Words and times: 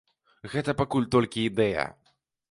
Гэта 0.53 0.73
пакуль 0.79 1.05
толькі 1.15 1.43
ідэя. 1.49 1.83